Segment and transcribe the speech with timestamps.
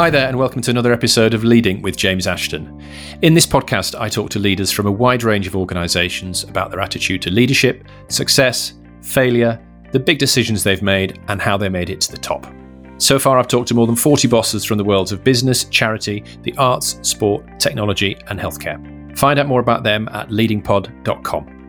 [0.00, 2.82] Hi there, and welcome to another episode of Leading with James Ashton.
[3.20, 6.80] In this podcast, I talk to leaders from a wide range of organisations about their
[6.80, 9.60] attitude to leadership, success, failure,
[9.92, 12.46] the big decisions they've made, and how they made it to the top.
[12.96, 16.24] So far, I've talked to more than 40 bosses from the worlds of business, charity,
[16.44, 19.18] the arts, sport, technology, and healthcare.
[19.18, 21.59] Find out more about them at leadingpod.com.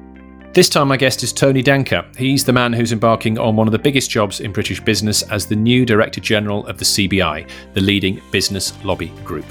[0.54, 2.14] This time, my guest is Tony Danker.
[2.18, 5.46] He's the man who's embarking on one of the biggest jobs in British business as
[5.46, 9.46] the new Director General of the CBI, the leading business lobby group.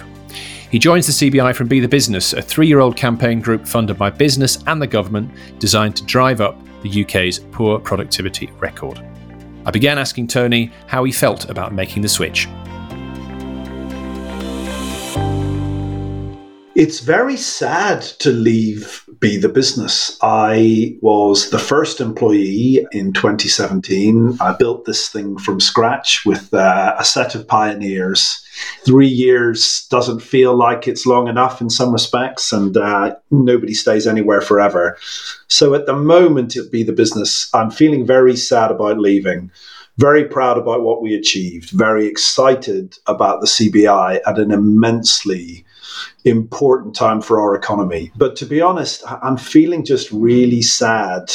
[0.71, 3.97] He joins the CBI from Be the Business, a three year old campaign group funded
[3.97, 9.03] by business and the government designed to drive up the UK's poor productivity record.
[9.65, 12.47] I began asking Tony how he felt about making the switch.
[16.75, 20.17] It's very sad to leave Be the Business.
[20.23, 24.39] I was the first employee in 2017.
[24.41, 28.43] I built this thing from scratch with uh, a set of pioneers.
[28.87, 34.07] Three years doesn't feel like it's long enough in some respects, and uh, nobody stays
[34.07, 34.97] anywhere forever.
[35.49, 39.51] So at the moment, it Be the Business, I'm feeling very sad about leaving
[39.99, 45.67] very proud about what we achieved, very excited about the CBI at an immensely
[46.25, 48.13] important time for our economy.
[48.17, 51.33] But to be honest, I'm feeling just really sad.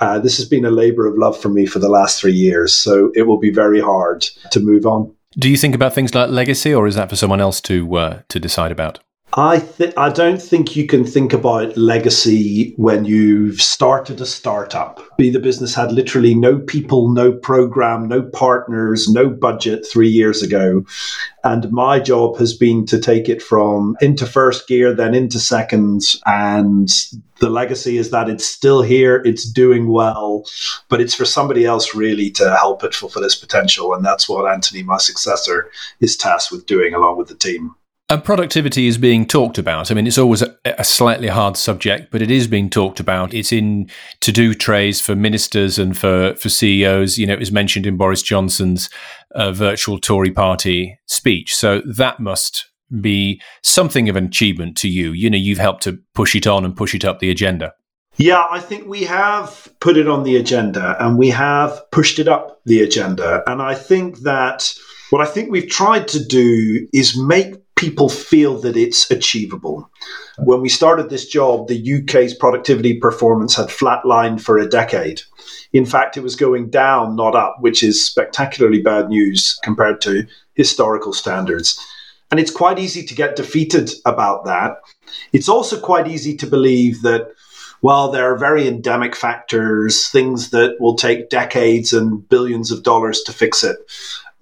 [0.00, 2.74] Uh, this has been a labor of love for me for the last three years,
[2.74, 5.14] so it will be very hard to move on.
[5.36, 8.22] Do you think about things like legacy, or is that for someone else to uh,
[8.28, 9.00] to decide about?
[9.36, 15.00] I th- I don't think you can think about legacy when you've started a startup.
[15.18, 20.40] Be the business had literally no people, no program, no partners, no budget three years
[20.40, 20.84] ago,
[21.42, 26.14] and my job has been to take it from into first gear, then into second,
[26.26, 26.88] and
[27.40, 30.44] the legacy is that it's still here, it's doing well,
[30.88, 34.48] but it's for somebody else really to help it fulfill its potential, and that's what
[34.48, 37.74] Anthony, my successor, is tasked with doing along with the team.
[38.10, 39.90] And productivity is being talked about.
[39.90, 43.32] I mean, it's always a, a, slightly hard subject, but it is being talked about.
[43.32, 43.88] It's in
[44.20, 47.16] to do trays for ministers and for, for CEOs.
[47.16, 48.90] You know, it was mentioned in Boris Johnson's
[49.34, 51.54] uh, virtual Tory party speech.
[51.54, 52.66] So that must
[53.00, 55.12] be something of an achievement to you.
[55.12, 57.72] You know, you've helped to push it on and push it up the agenda.
[58.16, 62.28] Yeah, I think we have put it on the agenda and we have pushed it
[62.28, 63.42] up the agenda.
[63.46, 64.72] And I think that
[65.10, 69.90] what I think we've tried to do is make people feel that it's achievable.
[70.38, 75.22] When we started this job, the UK's productivity performance had flatlined for a decade.
[75.72, 80.26] In fact, it was going down, not up, which is spectacularly bad news compared to
[80.54, 81.78] historical standards.
[82.30, 84.78] And it's quite easy to get defeated about that.
[85.32, 87.28] It's also quite easy to believe that,
[87.82, 93.22] well, there are very endemic factors, things that will take decades and billions of dollars
[93.22, 93.76] to fix it.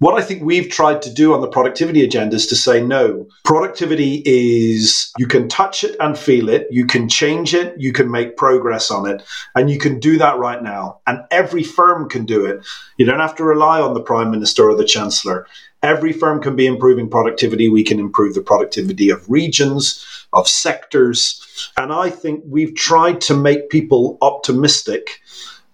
[0.03, 3.25] What I think we've tried to do on the productivity agenda is to say no.
[3.45, 8.11] Productivity is you can touch it and feel it, you can change it, you can
[8.11, 9.23] make progress on it,
[9.55, 10.99] and you can do that right now.
[11.07, 12.65] And every firm can do it.
[12.97, 15.47] You don't have to rely on the prime minister or the chancellor.
[15.81, 17.69] Every firm can be improving productivity.
[17.69, 21.71] We can improve the productivity of regions, of sectors.
[21.77, 25.21] And I think we've tried to make people optimistic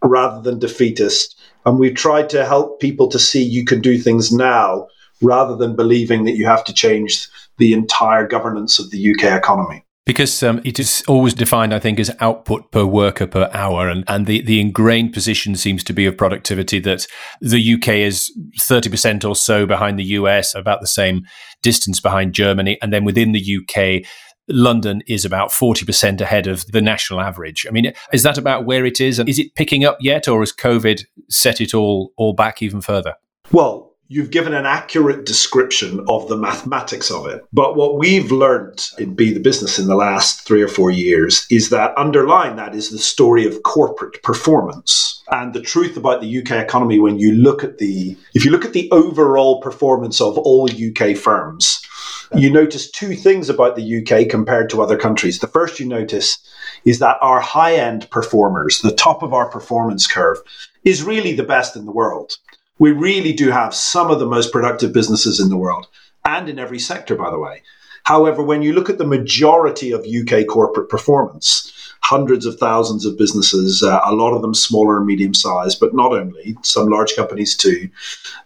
[0.04, 1.39] rather than defeatist
[1.70, 4.88] and we've tried to help people to see you can do things now
[5.22, 9.86] rather than believing that you have to change the entire governance of the UK economy.
[10.04, 13.88] Because um, it is always defined, I think, as output per worker per hour.
[13.88, 17.06] And, and the, the ingrained position seems to be of productivity that
[17.40, 21.22] the UK is 30% or so behind the US, about the same
[21.62, 22.80] distance behind Germany.
[22.82, 24.10] And then within the UK,
[24.50, 27.66] London is about 40% ahead of the national average.
[27.68, 29.20] I mean, is that about where it is?
[29.20, 32.82] And is it picking up yet, or has COVID set it all, all back even
[32.82, 33.16] further?
[33.52, 37.46] Well, You've given an accurate description of the mathematics of it.
[37.54, 41.46] But what we've learned in Be the Business in the last three or four years
[41.52, 44.99] is that underlying that is the story of corporate performance.
[45.32, 48.66] And the truth about the UK economy, when you look at the, if you look
[48.66, 51.86] at the overall performance of all UK firms,
[52.36, 55.40] you notice two things about the UK compared to other countries.
[55.40, 56.38] The first you notice
[56.86, 60.38] is that our high end performers, the top of our performance curve,
[60.84, 62.38] is really the best in the world.
[62.78, 65.88] We really do have some of the most productive businesses in the world
[66.26, 67.62] and in every sector, by the way.
[68.04, 73.18] However, when you look at the majority of UK corporate performance, hundreds of thousands of
[73.18, 77.16] businesses, uh, a lot of them smaller and medium sized, but not only, some large
[77.16, 77.90] companies too,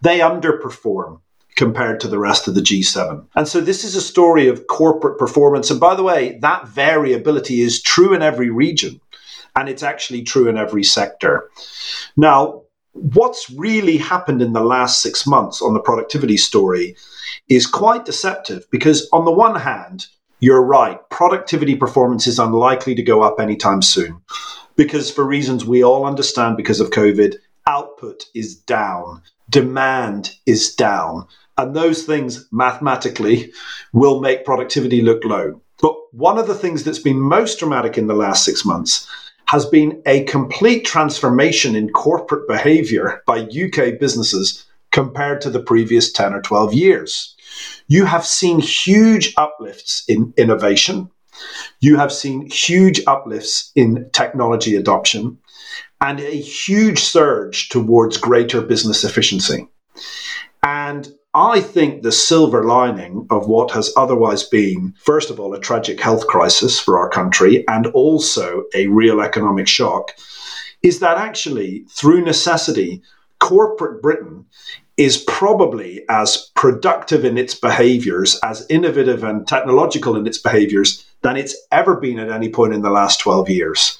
[0.01, 1.19] they underperform
[1.55, 3.25] compared to the rest of the G7.
[3.35, 5.69] And so this is a story of corporate performance.
[5.69, 8.99] And by the way, that variability is true in every region,
[9.55, 11.49] and it's actually true in every sector.
[12.17, 12.63] Now,
[12.93, 16.95] what's really happened in the last six months on the productivity story
[17.49, 20.07] is quite deceptive because, on the one hand,
[20.43, 24.21] you're right, productivity performance is unlikely to go up anytime soon
[24.75, 27.35] because, for reasons we all understand because of COVID,
[27.65, 31.27] output is down, demand is down.
[31.57, 33.53] And those things mathematically
[33.93, 35.61] will make productivity look low.
[35.81, 39.07] But one of the things that's been most dramatic in the last six months
[39.45, 46.11] has been a complete transformation in corporate behavior by UK businesses compared to the previous
[46.11, 47.32] 10 or 12 years.
[47.87, 51.09] You have seen huge uplifts in innovation.
[51.79, 55.39] You have seen huge uplifts in technology adoption
[55.99, 59.67] and a huge surge towards greater business efficiency.
[60.61, 65.59] And I think the silver lining of what has otherwise been, first of all, a
[65.59, 70.11] tragic health crisis for our country and also a real economic shock,
[70.83, 73.01] is that actually, through necessity,
[73.39, 74.45] corporate Britain
[74.97, 81.37] is probably as productive in its behaviors, as innovative and technological in its behaviors than
[81.37, 83.97] it's ever been at any point in the last 12 years.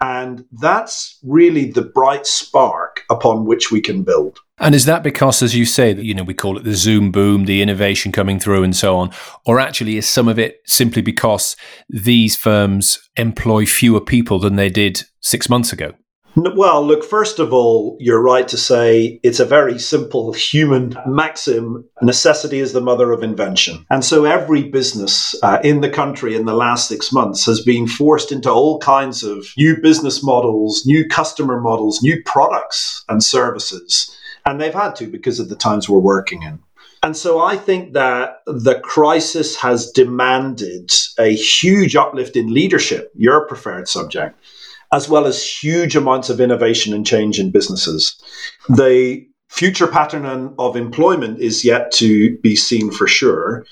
[0.00, 4.40] And that's really the bright spark upon which we can build.
[4.58, 7.12] And is that because, as you say, that you know we call it the Zoom
[7.12, 9.12] boom, the innovation coming through, and so on,
[9.46, 11.56] or actually is some of it simply because
[11.88, 15.92] these firms employ fewer people than they did six months ago?
[16.34, 21.84] Well, look, first of all, you're right to say it's a very simple human maxim
[22.00, 23.84] necessity is the mother of invention.
[23.90, 27.86] And so every business uh, in the country in the last six months has been
[27.86, 34.16] forced into all kinds of new business models, new customer models, new products and services.
[34.46, 36.60] And they've had to because of the times we're working in.
[37.02, 43.46] And so I think that the crisis has demanded a huge uplift in leadership, your
[43.46, 44.38] preferred subject
[44.92, 48.14] as well as huge amounts of innovation and change in businesses.
[48.68, 53.64] The future pattern of employment is yet to be seen for sure.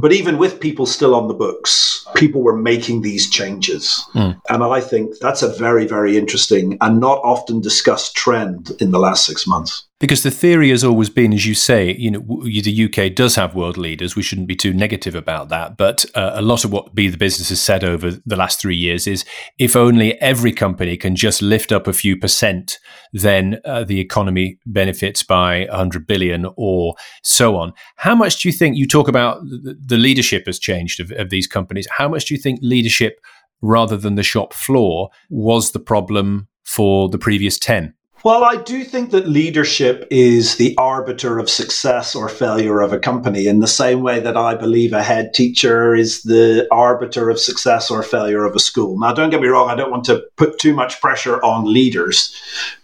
[0.00, 4.02] But even with people still on the books, people were making these changes.
[4.14, 4.40] Mm.
[4.48, 8.98] And I think that's a very, very interesting and not often discussed trend in the
[8.98, 9.86] last six months.
[10.02, 13.54] Because the theory has always been, as you say, you know, the UK does have
[13.54, 14.16] world leaders.
[14.16, 15.76] We shouldn't be too negative about that.
[15.76, 18.74] But uh, a lot of what Be the Business has said over the last three
[18.74, 19.24] years is
[19.60, 22.80] if only every company can just lift up a few percent,
[23.12, 27.72] then uh, the economy benefits by 100 billion or so on.
[27.94, 31.46] How much do you think you talk about the leadership has changed of, of these
[31.46, 31.86] companies?
[31.92, 33.20] How much do you think leadership
[33.60, 37.94] rather than the shop floor was the problem for the previous 10?
[38.24, 42.98] Well, I do think that leadership is the arbiter of success or failure of a
[43.00, 47.40] company in the same way that I believe a head teacher is the arbiter of
[47.40, 48.96] success or failure of a school.
[48.96, 52.32] Now, don't get me wrong, I don't want to put too much pressure on leaders,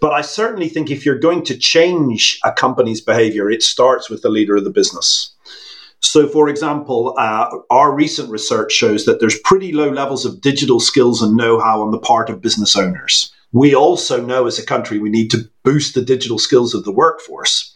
[0.01, 4.23] but I certainly think if you're going to change a company's behavior, it starts with
[4.23, 5.31] the leader of the business.
[6.01, 10.81] So, for example, uh, our recent research shows that there's pretty low levels of digital
[10.81, 13.33] skills and know how on the part of business owners.
[13.53, 16.93] We also know as a country we need to boost the digital skills of the
[16.93, 17.73] workforce.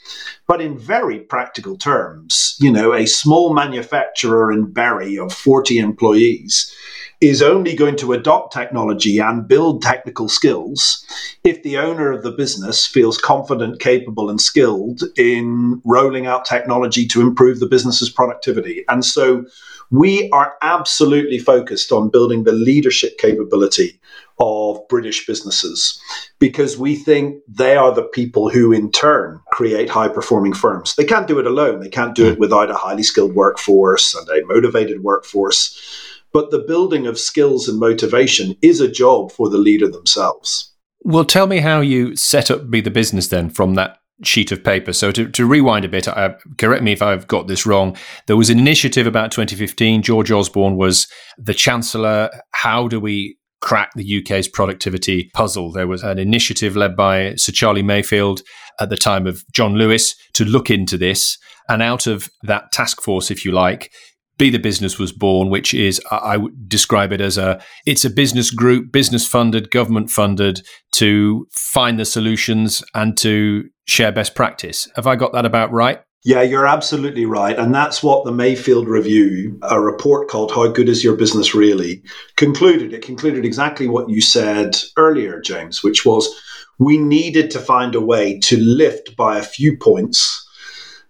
[0.46, 6.74] But in very practical terms, you know, a small manufacturer in Bury of 40 employees
[7.22, 11.06] is only going to adopt technology and build technical skills
[11.44, 17.06] if the owner of the business feels confident, capable, and skilled in rolling out technology
[17.06, 18.84] to improve the business's productivity.
[18.88, 19.44] And so
[19.92, 24.00] we are absolutely focused on building the leadership capability
[24.40, 26.00] of British businesses
[26.40, 30.96] because we think they are the people who, in turn, create high performing firms.
[30.96, 32.40] They can't do it alone, they can't do it hmm.
[32.40, 36.10] without a highly skilled workforce and a motivated workforce.
[36.32, 40.72] But the building of skills and motivation is a job for the leader themselves.
[41.04, 44.62] Well, tell me how you set up Be the Business then from that sheet of
[44.62, 44.92] paper.
[44.92, 47.96] So to, to rewind a bit, uh, correct me if I've got this wrong.
[48.26, 50.02] There was an initiative about 2015.
[50.02, 52.30] George Osborne was the chancellor.
[52.52, 55.72] How do we crack the UK's productivity puzzle?
[55.72, 58.42] There was an initiative led by Sir Charlie Mayfield
[58.80, 61.36] at the time of John Lewis to look into this.
[61.68, 63.92] And out of that task force, if you like,
[64.38, 68.10] be the Business was born, which is I would describe it as a it's a
[68.10, 70.62] business group, business funded, government funded
[70.92, 74.88] to find the solutions and to share best practice.
[74.96, 76.00] Have I got that about right?
[76.24, 77.58] Yeah, you're absolutely right.
[77.58, 82.00] And that's what the Mayfield Review, a report called How Good Is Your Business Really,
[82.36, 82.92] concluded.
[82.92, 86.32] It concluded exactly what you said earlier, James, which was
[86.78, 90.48] we needed to find a way to lift by a few points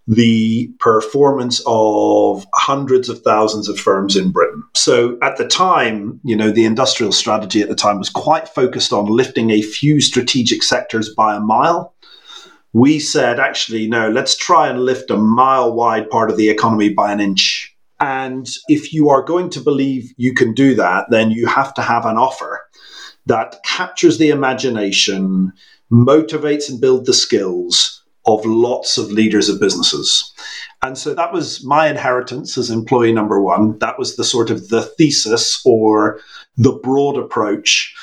[0.08, 4.62] the performance of hundreds of thousands of firms in Britain.
[4.74, 8.92] So at the time, you know, the industrial strategy at the time was quite focused
[8.92, 11.94] on lifting a few strategic sectors by a mile.
[12.72, 16.88] we said, actually, no, let's try and lift a mile wide part of the economy
[16.88, 17.76] by an inch.
[18.00, 21.82] And if you are going to believe you can do that, then you have to
[21.82, 22.60] have an offer
[23.26, 25.52] that captures the imagination,
[25.92, 30.32] motivates and builds the skills of lots of leaders of businesses.
[30.82, 33.78] And so that was my inheritance as employee number one.
[33.78, 36.20] That was the sort of the thesis or
[36.56, 37.94] the broad approach.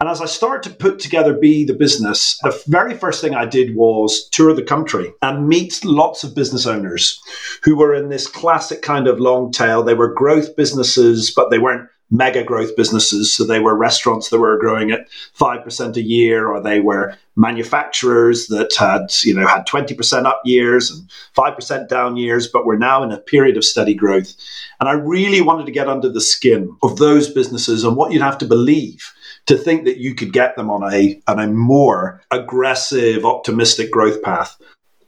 [0.00, 3.44] And as I started to put together Be the Business, the very first thing I
[3.44, 7.20] did was tour the country and meet lots of business owners
[7.62, 9.82] who were in this classic kind of long tail.
[9.82, 13.34] They were growth businesses, but they weren't mega growth businesses.
[13.34, 18.48] So they were restaurants that were growing at 5% a year, or they were manufacturers
[18.48, 23.02] that had, you know, had 20% up years and 5% down years, but we're now
[23.02, 24.34] in a period of steady growth.
[24.78, 28.20] And I really wanted to get under the skin of those businesses and what you'd
[28.20, 29.10] have to believe
[29.46, 34.22] to think that you could get them on a, on a more aggressive, optimistic growth
[34.22, 34.60] path.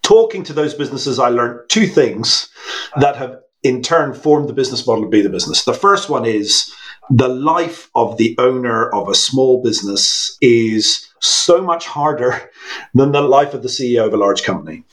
[0.03, 2.49] Talking to those businesses, I learned two things
[2.97, 5.65] that have in turn formed the business model to be the business.
[5.65, 6.73] The first one is
[7.11, 12.51] the life of the owner of a small business is so much harder
[12.95, 14.85] than the life of the CEO of a large company.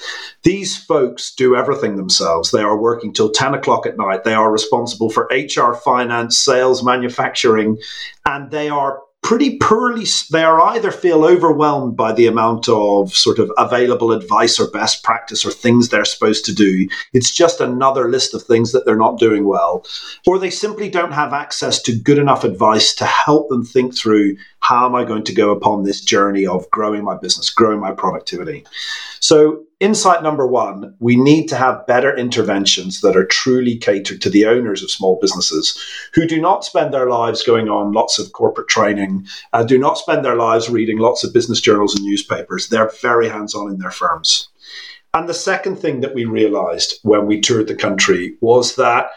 [0.43, 2.51] These folks do everything themselves.
[2.51, 4.23] They are working till 10 o'clock at night.
[4.23, 7.77] They are responsible for HR, finance, sales, manufacturing,
[8.25, 13.39] and they are pretty poorly they are either feel overwhelmed by the amount of sort
[13.39, 16.87] of available advice or best practice or things they're supposed to do.
[17.13, 19.85] It's just another list of things that they're not doing well.
[20.25, 24.37] Or they simply don't have access to good enough advice to help them think through
[24.61, 27.91] how am i going to go upon this journey of growing my business growing my
[27.91, 28.65] productivity
[29.19, 34.29] so Insight number one, we need to have better interventions that are truly catered to
[34.29, 35.75] the owners of small businesses
[36.13, 39.97] who do not spend their lives going on lots of corporate training, uh, do not
[39.97, 42.67] spend their lives reading lots of business journals and newspapers.
[42.67, 44.49] They're very hands on in their firms.
[45.15, 49.09] And the second thing that we realized when we toured the country was that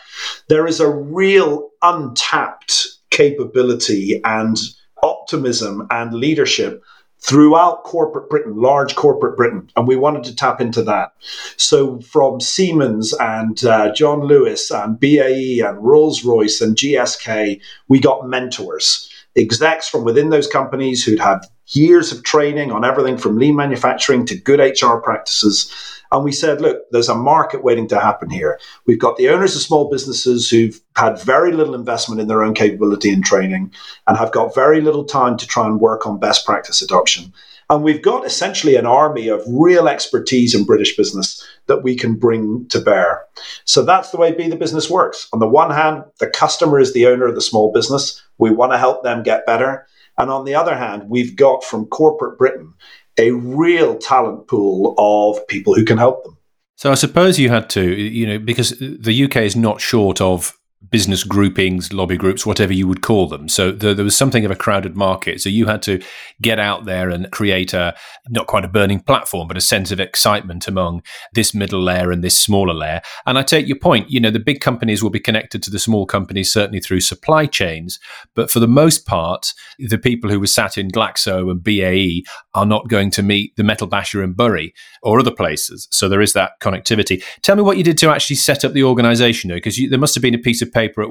[0.49, 4.57] there is a real untapped capability and
[5.05, 6.83] optimism and leadership
[7.21, 11.13] throughout corporate Britain, large corporate Britain, and we wanted to tap into that.
[11.57, 17.99] So from Siemens and uh, John Lewis and BAE and Rolls Royce and GSK, we
[17.99, 23.39] got mentors, execs from within those companies who'd had years of training on everything from
[23.39, 25.73] lean manufacturing to good HR practices
[26.15, 28.61] and we said, look, there's a market waiting to happen here.
[28.87, 32.55] We've got the owners of small businesses who've had very little investment in their own
[32.55, 33.73] capability and training
[34.07, 37.33] and have got very little time to try and work on best practice adoption.
[37.69, 42.15] And we've got essentially an army of real expertise in British business that we can
[42.15, 43.25] bring to bear.
[43.65, 45.29] So that's the way Be the Business works.
[45.33, 48.23] On the one hand, the customer is the owner of the small business.
[48.39, 49.89] We want to help them get better.
[50.17, 52.73] And on the other hand, we've got from corporate Britain
[53.19, 56.37] a real talent pool of people who can help them.
[56.77, 60.59] So I suppose you had to, you know, because the UK is not short of
[60.91, 63.49] business groupings, lobby groups, whatever you would call them.
[63.49, 65.41] So there, there, was something of a crowded market.
[65.41, 66.03] So you had to
[66.43, 67.97] get out there and create a
[68.29, 72.23] not quite a burning platform, but a sense of excitement among this middle layer and
[72.23, 73.01] this smaller layer.
[73.27, 74.11] And I take your point.
[74.11, 77.47] You know, the big companies will be connected to the small companies certainly through supply
[77.47, 77.99] chains,
[78.35, 82.25] but for the most part, the people who were sat in Glaxo and BAE
[82.55, 85.89] are not going to meet the metal basher in Bury or other places.
[85.91, 87.23] So there is that connectivity.
[87.43, 90.15] Tell me what you did to actually set up the organisation, though, because there must
[90.15, 91.07] have been a piece of paper.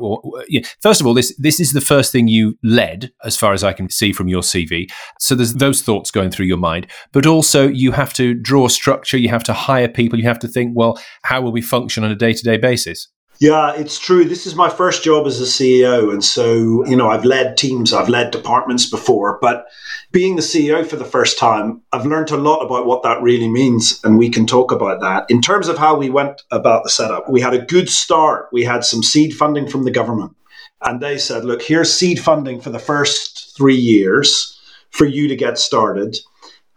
[0.47, 0.61] Yeah.
[0.81, 3.73] First of all, this this is the first thing you led, as far as I
[3.73, 4.91] can see from your CV.
[5.19, 9.17] So there's those thoughts going through your mind, but also you have to draw structure.
[9.17, 10.19] You have to hire people.
[10.19, 13.07] You have to think, well, how will we function on a day to day basis?
[13.39, 14.25] Yeah, it's true.
[14.25, 16.13] This is my first job as a CEO.
[16.13, 19.65] And so, you know, I've led teams, I've led departments before, but
[20.11, 23.49] being the CEO for the first time, I've learned a lot about what that really
[23.49, 23.99] means.
[24.03, 25.25] And we can talk about that.
[25.29, 28.47] In terms of how we went about the setup, we had a good start.
[28.51, 30.35] We had some seed funding from the government.
[30.81, 34.59] And they said, look, here's seed funding for the first three years
[34.91, 36.17] for you to get started.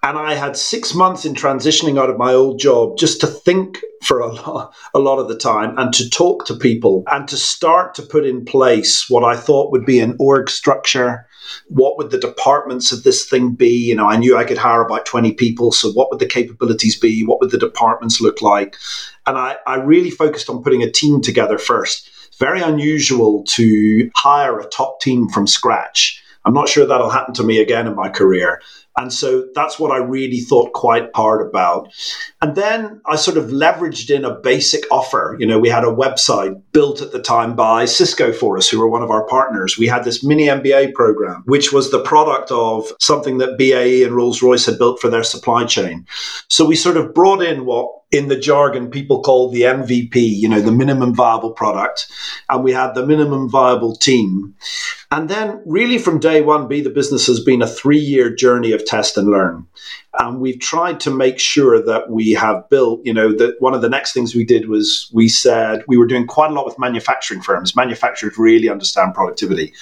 [0.06, 3.82] And I had six months in transitioning out of my old job just to think
[4.04, 7.36] for a lot, a lot of the time and to talk to people and to
[7.36, 11.26] start to put in place what I thought would be an org structure.
[11.66, 13.88] What would the departments of this thing be?
[13.88, 15.72] You know, I knew I could hire about 20 people.
[15.72, 17.26] So, what would the capabilities be?
[17.26, 18.76] What would the departments look like?
[19.26, 22.08] And I, I really focused on putting a team together first.
[22.38, 26.22] Very unusual to hire a top team from scratch.
[26.44, 28.60] I'm not sure that'll happen to me again in my career.
[28.96, 31.92] And so that's what I really thought quite hard about.
[32.40, 35.36] And then I sort of leveraged in a basic offer.
[35.38, 38.78] You know, we had a website built at the time by Cisco for us, who
[38.78, 39.76] were one of our partners.
[39.78, 44.16] We had this mini MBA program, which was the product of something that BAE and
[44.16, 46.06] Rolls Royce had built for their supply chain.
[46.48, 50.48] So we sort of brought in what in the jargon people call the MVP, you
[50.48, 52.06] know, the minimum viable product.
[52.48, 54.54] And we had the minimum viable team.
[55.10, 58.72] And then, really, from day one, Be the Business has been a three year journey
[58.72, 59.66] of test and learn.
[60.18, 63.82] And we've tried to make sure that we have built, you know, that one of
[63.82, 66.78] the next things we did was we said we were doing quite a lot with
[66.78, 67.76] manufacturing firms.
[67.76, 69.72] Manufacturers really understand productivity.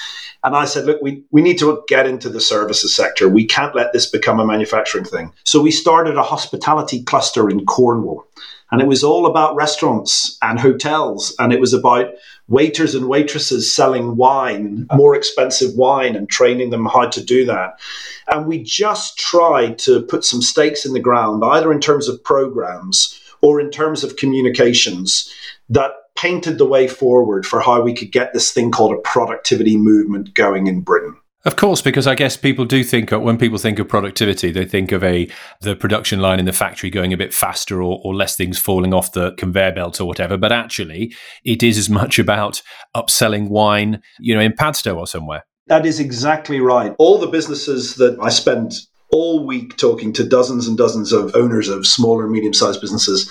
[0.43, 3.29] And I said, look, we, we need to get into the services sector.
[3.29, 5.33] We can't let this become a manufacturing thing.
[5.45, 8.27] So we started a hospitality cluster in Cornwall.
[8.71, 11.35] And it was all about restaurants and hotels.
[11.39, 12.13] And it was about
[12.49, 17.79] waiters and waitresses selling wine, more expensive wine, and training them how to do that.
[18.29, 22.23] And we just tried to put some stakes in the ground, either in terms of
[22.23, 25.33] programs or in terms of communications,
[25.69, 29.77] that painted the way forward for how we could get this thing called a productivity
[29.77, 31.17] movement going in Britain.
[31.47, 34.93] Of course, because I guess people do think when people think of productivity, they think
[34.93, 35.29] of a
[35.61, 38.95] the production line in the factory going a bit faster or, or, less things falling
[38.95, 40.39] off the conveyor belt or whatever.
[40.39, 42.63] But actually, it is as much about
[42.97, 45.45] upselling wine, you know, in Padstow or somewhere.
[45.67, 46.95] That is exactly right.
[46.99, 48.73] All the businesses that I spend
[49.13, 53.31] all week talking to dozens and dozens of owners of small or medium sized businesses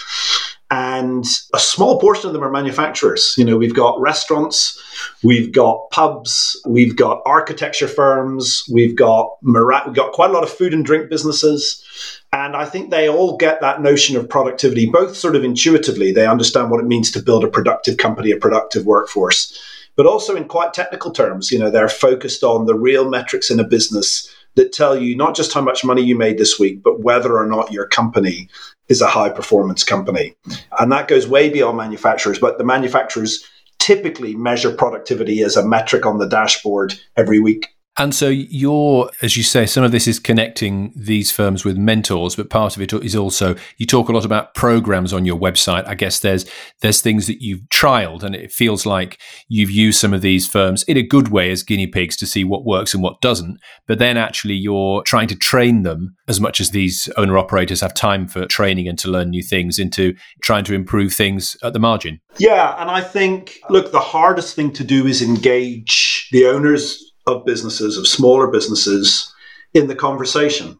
[0.73, 3.35] and a small portion of them are manufacturers.
[3.37, 4.81] You know, we've got restaurants,
[5.21, 10.49] we've got pubs, we've got architecture firms, we've got we've got quite a lot of
[10.49, 11.85] food and drink businesses.
[12.33, 16.11] And I think they all get that notion of productivity, both sort of intuitively.
[16.11, 19.55] They understand what it means to build a productive company, a productive workforce,
[19.95, 21.51] but also in quite technical terms.
[21.51, 25.35] You know, they're focused on the real metrics in a business that tell you not
[25.35, 28.49] just how much money you made this week, but whether or not your company
[28.87, 30.35] is a high performance company.
[30.79, 33.43] And that goes way beyond manufacturers, but the manufacturers
[33.79, 37.67] typically measure productivity as a metric on the dashboard every week.
[37.97, 42.35] And so you're, as you say, some of this is connecting these firms with mentors,
[42.35, 45.87] but part of it is also you talk a lot about programs on your website.
[45.87, 46.49] I guess there's
[46.81, 50.81] there's things that you've trialed, and it feels like you've used some of these firms
[50.83, 53.59] in a good way as guinea pigs to see what works and what doesn't.
[53.87, 57.93] But then actually you're trying to train them as much as these owner operators have
[57.93, 61.79] time for training and to learn new things into trying to improve things at the
[61.79, 62.19] margin.
[62.39, 67.45] Yeah, and I think look, the hardest thing to do is engage the owners of
[67.45, 69.33] businesses, of smaller businesses,
[69.73, 70.77] in the conversation.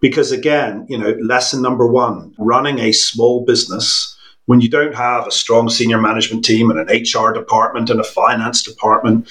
[0.00, 4.16] Because again, you know, lesson number one running a small business
[4.46, 8.04] when you don't have a strong senior management team and an HR department and a
[8.04, 9.28] finance department.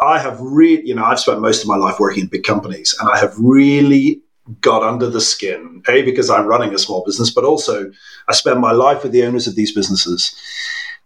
[0.00, 2.94] I have really, you know, I've spent most of my life working in big companies
[2.98, 4.22] and I have really
[4.60, 7.90] got under the skin, A, because I'm running a small business, but also
[8.28, 10.34] I spend my life with the owners of these businesses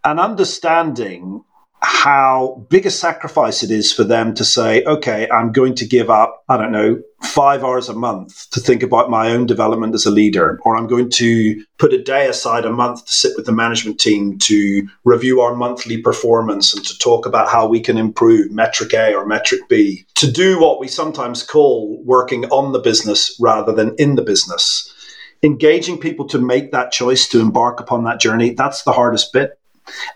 [0.04, 1.44] and understanding
[1.88, 6.10] how big a sacrifice it is for them to say, okay, I'm going to give
[6.10, 10.04] up, I don't know, five hours a month to think about my own development as
[10.04, 13.46] a leader, or I'm going to put a day aside a month to sit with
[13.46, 17.96] the management team to review our monthly performance and to talk about how we can
[17.96, 22.80] improve metric A or metric B, to do what we sometimes call working on the
[22.80, 24.94] business rather than in the business.
[25.42, 29.57] Engaging people to make that choice to embark upon that journey, that's the hardest bit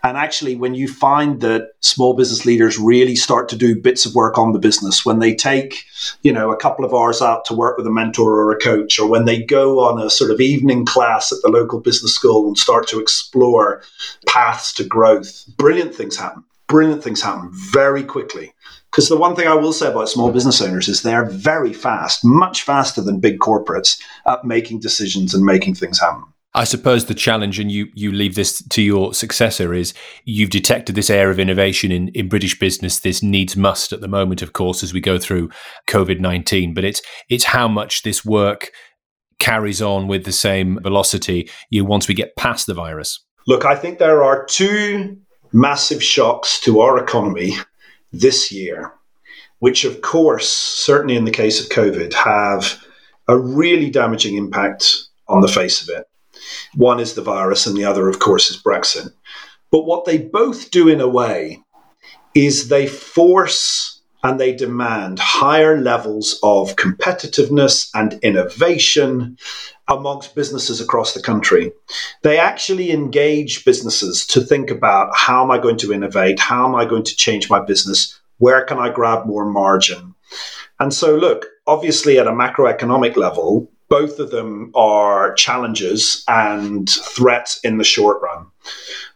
[0.03, 4.15] and actually, when you find that small business leaders really start to do bits of
[4.15, 5.83] work on the business, when they take,
[6.21, 8.99] you know, a couple of hours out to work with a mentor or a coach,
[8.99, 12.47] or when they go on a sort of evening class at the local business school
[12.47, 13.83] and start to explore
[14.27, 16.43] paths to growth, brilliant things happen.
[16.67, 18.53] Brilliant things happen very quickly.
[18.89, 22.23] Because the one thing I will say about small business owners is they're very fast,
[22.23, 26.32] much faster than big corporates at making decisions and making things happen.
[26.55, 29.93] I suppose the challenge, and you you leave this to your successor, is
[30.25, 32.99] you've detected this air of innovation in, in British business.
[32.99, 35.49] This needs must at the moment, of course, as we go through
[35.87, 36.73] COVID nineteen.
[36.73, 38.71] But it's it's how much this work
[39.39, 43.19] carries on with the same velocity you once we get past the virus.
[43.47, 45.17] Look, I think there are two
[45.51, 47.55] massive shocks to our economy
[48.11, 48.93] this year,
[49.59, 52.81] which, of course, certainly in the case of COVID, have
[53.27, 54.95] a really damaging impact
[55.27, 56.05] on the face of it.
[56.75, 59.11] One is the virus, and the other, of course, is Brexit.
[59.71, 61.63] But what they both do in a way
[62.35, 69.37] is they force and they demand higher levels of competitiveness and innovation
[69.89, 71.71] amongst businesses across the country.
[72.21, 76.39] They actually engage businesses to think about how am I going to innovate?
[76.39, 78.17] How am I going to change my business?
[78.37, 80.15] Where can I grab more margin?
[80.79, 87.59] And so, look, obviously, at a macroeconomic level, both of them are challenges and threats
[87.63, 88.47] in the short run.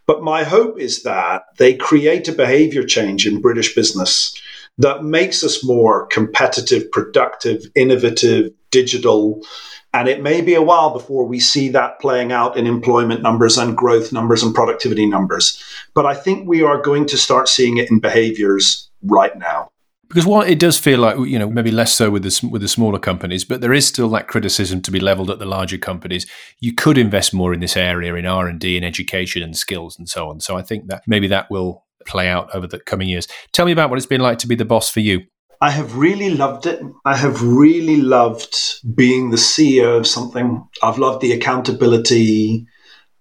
[0.06, 4.40] But my hope is that they create a behavior change in British business
[4.78, 9.44] that makes us more competitive, productive, innovative, digital.
[9.92, 13.58] And it may be a while before we see that playing out in employment numbers
[13.58, 15.60] and growth numbers and productivity numbers.
[15.92, 19.72] But I think we are going to start seeing it in behaviors right now.
[20.08, 22.68] Because what it does feel like, you know, maybe less so with the with the
[22.68, 26.26] smaller companies, but there is still that criticism to be leveled at the larger companies.
[26.60, 29.98] You could invest more in this area in R and D and education and skills
[29.98, 30.40] and so on.
[30.40, 33.28] So I think that maybe that will play out over the coming years.
[33.52, 35.22] Tell me about what it's been like to be the boss for you.
[35.60, 36.80] I have really loved it.
[37.04, 38.56] I have really loved
[38.94, 40.66] being the CEO of something.
[40.82, 42.66] I've loved the accountability.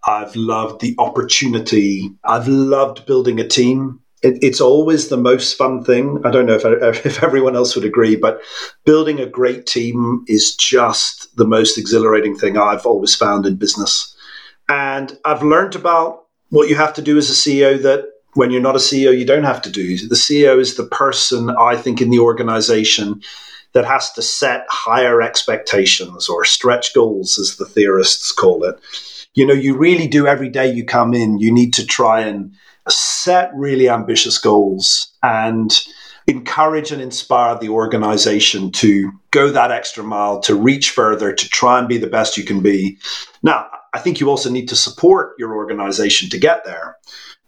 [0.05, 2.11] I've loved the opportunity.
[2.23, 6.19] I've loved building a team it, it's always the most fun thing.
[6.25, 6.65] I don't know if,
[7.05, 8.41] if everyone else would agree, but
[8.85, 14.15] building a great team is just the most exhilarating thing I've always found in business.
[14.69, 18.61] And I've learned about what you have to do as a CEO that when you're
[18.61, 19.97] not a CEO, you don't have to do.
[20.07, 23.21] The CEO is the person, I think, in the organization
[23.73, 28.79] that has to set higher expectations or stretch goals, as the theorists call it.
[29.33, 32.53] You know, you really do every day you come in, you need to try and
[32.89, 35.85] set really ambitious goals and
[36.27, 41.79] encourage and inspire the organization to go that extra mile, to reach further, to try
[41.79, 42.97] and be the best you can be.
[43.43, 46.97] Now, I think you also need to support your organization to get there.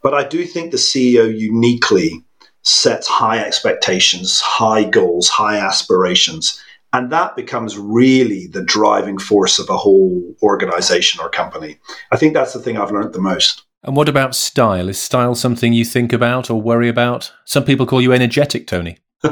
[0.02, 2.24] But I do think the CEO uniquely
[2.62, 6.60] sets high expectations, high goals, high aspirations.
[6.92, 11.78] And that becomes really the driving force of a whole organization or company.
[12.10, 13.62] I think that's the thing I've learned the most.
[13.82, 14.88] And what about style?
[14.88, 17.32] Is style something you think about or worry about?
[17.44, 18.98] Some people call you energetic, Tony.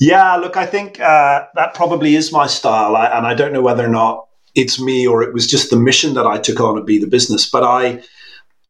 [0.00, 2.94] yeah, look, I think uh, that probably is my style.
[2.94, 5.76] I, and I don't know whether or not it's me or it was just the
[5.76, 7.48] mission that I took on to be the business.
[7.48, 8.02] But I,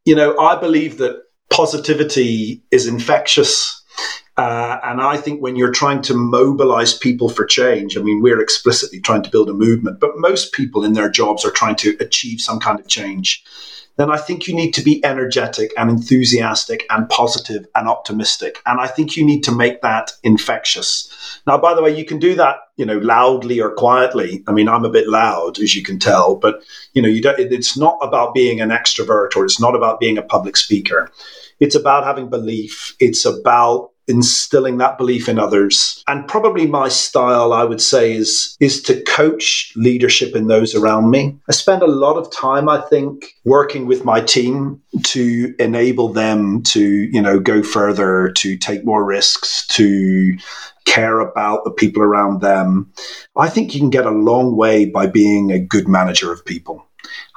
[0.05, 3.75] you know, I believe that positivity is infectious.
[4.35, 8.41] Uh, and I think when you're trying to mobilize people for change, I mean, we're
[8.41, 11.97] explicitly trying to build a movement, but most people in their jobs are trying to
[11.99, 13.43] achieve some kind of change
[13.99, 18.59] then I think you need to be energetic and enthusiastic and positive and optimistic.
[18.65, 21.41] And I think you need to make that infectious.
[21.45, 24.41] Now, by the way, you can do that, you know, loudly or quietly.
[24.47, 27.37] I mean, I'm a bit loud, as you can tell, but you know, you don't,
[27.37, 31.11] it's not about being an extrovert or it's not about being a public speaker.
[31.59, 32.95] It's about having belief.
[33.01, 36.03] It's about instilling that belief in others.
[36.07, 41.11] And probably my style, I would say, is, is to coach leadership in those around
[41.11, 41.37] me.
[41.47, 46.63] I spend a lot of time, I think, working with my team to enable them
[46.63, 50.37] to, you know, go further, to take more risks, to
[50.85, 52.91] care about the people around them.
[53.37, 56.85] I think you can get a long way by being a good manager of people.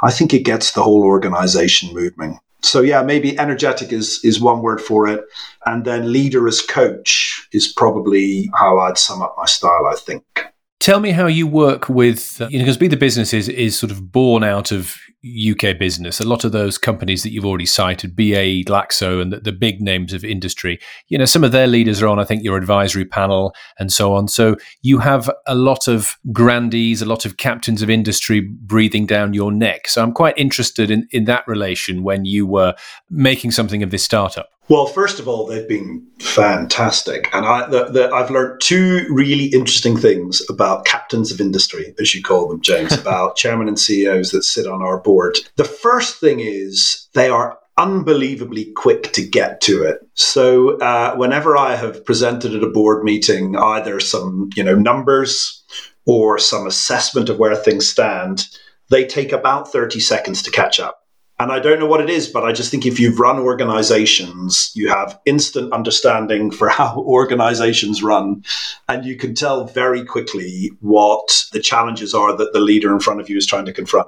[0.02, 4.62] I think it gets the whole organization moving so yeah, maybe energetic is is one
[4.62, 5.24] word for it,
[5.66, 9.86] and then leader as coach is probably how I'd sum up my style.
[9.86, 10.51] I think.
[10.82, 13.78] Tell me how you work with, uh, you know, because Be the Business is, is
[13.78, 16.18] sort of born out of UK business.
[16.18, 19.80] A lot of those companies that you've already cited, BAE, Glaxo, and the, the, big
[19.80, 23.04] names of industry, you know, some of their leaders are on, I think, your advisory
[23.04, 24.26] panel and so on.
[24.26, 29.34] So you have a lot of grandees, a lot of captains of industry breathing down
[29.34, 29.86] your neck.
[29.86, 32.74] So I'm quite interested in, in that relation when you were
[33.08, 34.48] making something of this startup.
[34.68, 39.46] Well, first of all, they've been fantastic, and I, the, the, I've learned two really
[39.46, 44.30] interesting things about captains of industry, as you call them, James, about chairman and CEOs
[44.30, 45.38] that sit on our board.
[45.56, 49.98] The first thing is they are unbelievably quick to get to it.
[50.14, 55.64] So, uh, whenever I have presented at a board meeting, either some you know numbers
[56.06, 58.46] or some assessment of where things stand,
[58.90, 61.01] they take about thirty seconds to catch up.
[61.42, 64.70] And I don't know what it is, but I just think if you've run organizations,
[64.76, 68.44] you have instant understanding for how organizations run.
[68.88, 73.20] And you can tell very quickly what the challenges are that the leader in front
[73.20, 74.06] of you is trying to confront.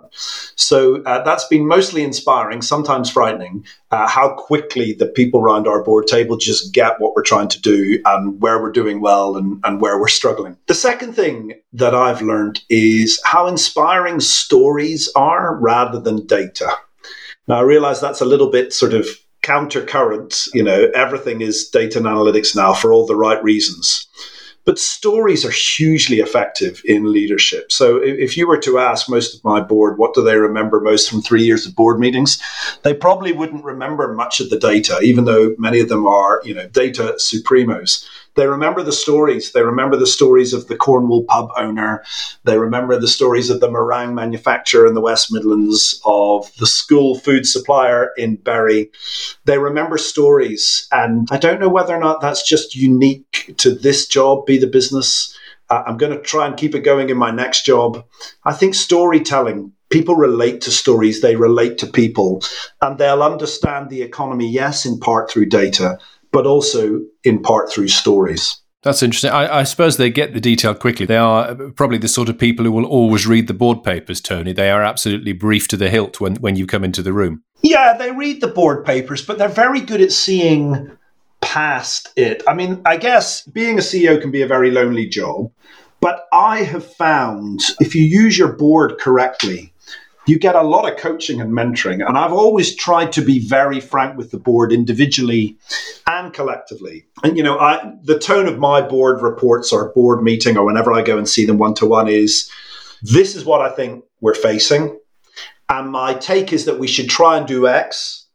[0.54, 5.82] So uh, that's been mostly inspiring, sometimes frightening, uh, how quickly the people around our
[5.82, 9.60] board table just get what we're trying to do and where we're doing well and,
[9.64, 10.56] and where we're struggling.
[10.68, 16.78] The second thing that I've learned is how inspiring stories are rather than data.
[17.46, 19.06] Now, I realize that's a little bit sort of
[19.42, 20.48] countercurrent.
[20.54, 24.08] You know, everything is data and analytics now for all the right reasons.
[24.64, 27.70] But stories are hugely effective in leadership.
[27.70, 31.10] So if you were to ask most of my board, what do they remember most
[31.10, 32.40] from three years of board meetings?
[32.82, 36.54] They probably wouldn't remember much of the data, even though many of them are, you
[36.54, 38.06] know, data supremos.
[38.36, 39.52] They remember the stories.
[39.52, 42.04] They remember the stories of the Cornwall pub owner.
[42.44, 47.18] They remember the stories of the meringue manufacturer in the West Midlands, of the school
[47.18, 48.90] food supplier in Bury.
[49.44, 50.88] They remember stories.
[50.90, 54.66] And I don't know whether or not that's just unique to this job, be the
[54.66, 55.36] business.
[55.70, 58.04] Uh, I'm going to try and keep it going in my next job.
[58.44, 62.42] I think storytelling people relate to stories, they relate to people,
[62.82, 65.98] and they'll understand the economy, yes, in part through data,
[66.34, 68.60] but also in part through stories.
[68.82, 69.30] That's interesting.
[69.30, 71.06] I, I, suppose they get the detail quickly.
[71.06, 74.52] They are probably the sort of people who will always read the board papers, Tony.
[74.52, 77.44] They are absolutely briefed to the hilt when, when you come into the room.
[77.62, 80.90] Yeah, they read the board papers, but they're very good at seeing
[81.40, 82.42] past it.
[82.48, 85.50] I mean, I guess being a CEO can be a very lonely job,
[86.00, 89.72] but I have found if you use your board correctly,
[90.26, 92.06] you get a lot of coaching and mentoring.
[92.06, 95.56] And I've always tried to be very frank with the board individually
[96.06, 97.06] and collectively.
[97.22, 100.92] And, you know, I, the tone of my board reports or board meeting or whenever
[100.92, 102.50] I go and see them one to one is
[103.02, 104.98] this is what I think we're facing.
[105.68, 108.26] And my take is that we should try and do X,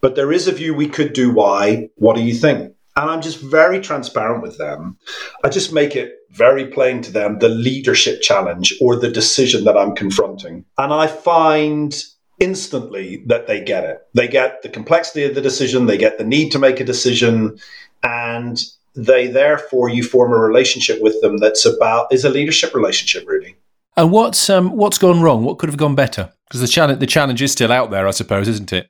[0.00, 1.88] but there is a view we could do Y.
[1.96, 2.73] What do you think?
[2.96, 4.98] And I'm just very transparent with them.
[5.42, 9.76] I just make it very plain to them the leadership challenge or the decision that
[9.76, 10.64] I'm confronting.
[10.78, 11.94] And I find
[12.38, 13.98] instantly that they get it.
[14.14, 17.58] They get the complexity of the decision, they get the need to make a decision,
[18.02, 18.62] and
[18.94, 23.56] they therefore you form a relationship with them that's about is a leadership relationship really.
[23.96, 25.44] And what's um, what's gone wrong?
[25.44, 26.32] What could have gone better?
[26.48, 28.88] Because the challenge the challenge is still out there, I suppose, isn't it?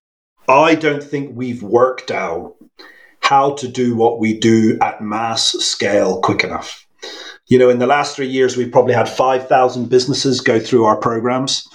[0.49, 2.57] I don't think we've worked out
[3.25, 6.87] how to do what we do at mass scale quick enough.
[7.47, 10.99] You know, in the last three years, we've probably had 5,000 businesses go through our
[10.99, 11.67] programs,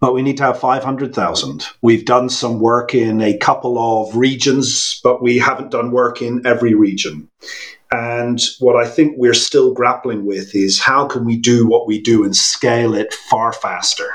[0.00, 1.66] but we need to have 500,000.
[1.82, 6.46] We've done some work in a couple of regions, but we haven't done work in
[6.46, 7.28] every region.
[7.90, 12.00] And what I think we're still grappling with is how can we do what we
[12.00, 14.08] do and scale it far faster?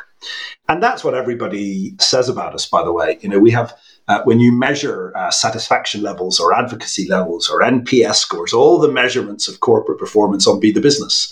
[0.70, 3.18] And that's what everybody says about us, by the way.
[3.22, 3.74] You know, we have
[4.08, 8.92] uh, when you measure uh, satisfaction levels or advocacy levels or NPS scores, all the
[8.92, 11.32] measurements of corporate performance on Be the Business,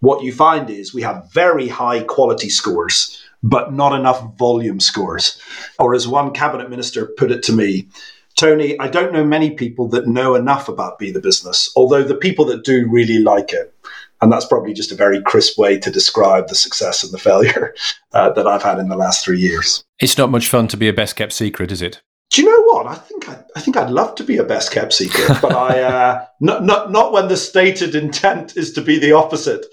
[0.00, 5.40] what you find is we have very high quality scores, but not enough volume scores.
[5.78, 7.88] Or as one cabinet minister put it to me,
[8.36, 12.14] Tony, I don't know many people that know enough about Be the Business, although the
[12.14, 13.74] people that do really like it.
[14.20, 17.74] And that's probably just a very crisp way to describe the success and the failure
[18.12, 19.84] uh, that I've had in the last three years.
[20.00, 22.00] It's not much fun to be a best kept secret, is it?
[22.30, 22.86] Do you know what?
[22.86, 25.80] I think I, I think I'd love to be a best kept secret, but I
[25.82, 29.64] uh, not not not when the stated intent is to be the opposite.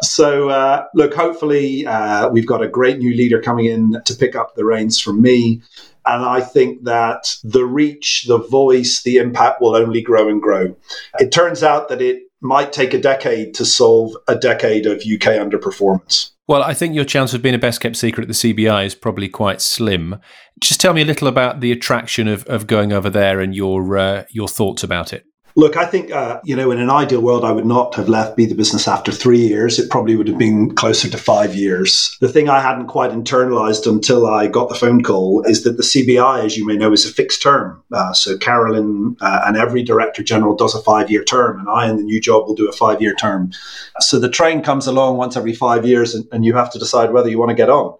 [0.00, 4.36] So uh, look, hopefully uh, we've got a great new leader coming in to pick
[4.36, 5.62] up the reins from me.
[6.06, 10.76] And I think that the reach, the voice, the impact will only grow and grow.
[11.18, 15.34] It turns out that it might take a decade to solve a decade of UK
[15.40, 16.30] underperformance.
[16.46, 18.94] Well, I think your chance of being a best kept secret at the CBI is
[18.94, 20.20] probably quite slim.
[20.60, 23.96] Just tell me a little about the attraction of, of going over there and your
[23.96, 25.24] uh, your thoughts about it.
[25.56, 28.36] Look, I think, uh, you know, in an ideal world, I would not have left
[28.36, 29.78] Be the Business after three years.
[29.78, 32.16] It probably would have been closer to five years.
[32.20, 35.84] The thing I hadn't quite internalized until I got the phone call is that the
[35.84, 37.80] CBI, as you may know, is a fixed term.
[37.92, 41.88] Uh, so Carolyn uh, and every director general does a five year term, and I
[41.88, 43.52] in the new job will do a five year term.
[44.00, 47.12] So the train comes along once every five years, and, and you have to decide
[47.12, 47.96] whether you want to get on.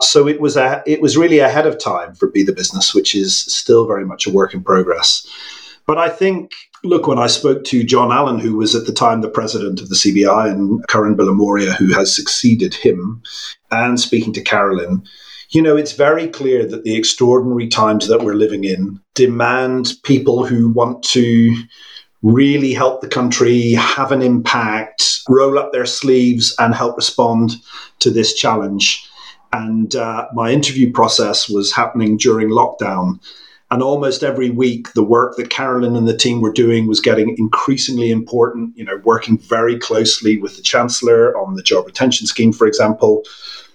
[0.00, 3.14] So it was a, it was really ahead of time for Be the Business, which
[3.14, 5.26] is still very much a work in progress.
[5.86, 6.52] But I think
[6.86, 9.88] look, when I spoke to John Allan, who was at the time the president of
[9.88, 13.22] the CBI, and Karan Bilimoria, who has succeeded him,
[13.70, 15.02] and speaking to Carolyn,
[15.50, 20.44] you know, it's very clear that the extraordinary times that we're living in demand people
[20.44, 21.54] who want to
[22.22, 27.52] really help the country, have an impact, roll up their sleeves, and help respond
[28.00, 29.08] to this challenge.
[29.52, 33.20] And uh, my interview process was happening during lockdown.
[33.70, 37.34] And almost every week, the work that Carolyn and the team were doing was getting
[37.36, 42.52] increasingly important, you know, working very closely with the Chancellor on the job retention scheme,
[42.52, 43.24] for example.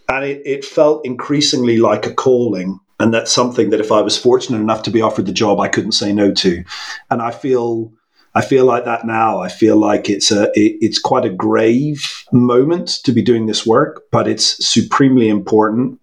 [0.08, 2.80] And it, it felt increasingly like a calling.
[3.00, 5.68] And that's something that if I was fortunate enough to be offered the job, I
[5.68, 6.64] couldn't say no to.
[7.10, 7.92] And I feel
[8.34, 9.40] I feel like that now.
[9.40, 13.66] I feel like it's a it, it's quite a grave moment to be doing this
[13.66, 16.00] work, but it's supremely important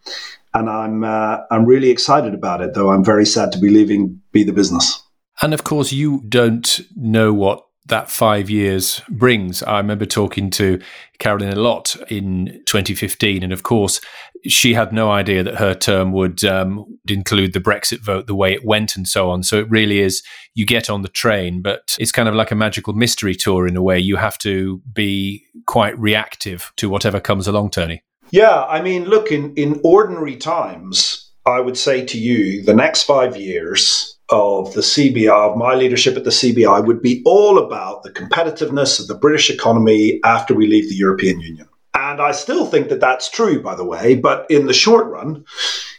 [0.54, 2.74] and I'm uh, I'm really excited about it.
[2.74, 5.02] Though I'm very sad to be leaving Be the Business.
[5.40, 9.62] And of course, you don't know what that five years brings.
[9.62, 10.80] I remember talking to
[11.18, 14.00] Carolyn a lot in 2015, and of course,
[14.46, 18.52] she had no idea that her term would um, include the Brexit vote the way
[18.52, 19.42] it went and so on.
[19.42, 20.22] So it really is
[20.54, 23.76] you get on the train, but it's kind of like a magical mystery tour in
[23.76, 23.98] a way.
[23.98, 28.02] You have to be quite reactive to whatever comes along, Tony.
[28.30, 33.04] Yeah, I mean, look, in, in ordinary times, I would say to you, the next
[33.04, 38.02] five years of the CBI, of my leadership at the CBI, would be all about
[38.02, 41.68] the competitiveness of the British economy after we leave the European Union.
[41.94, 45.44] And I still think that that's true, by the way, but in the short run,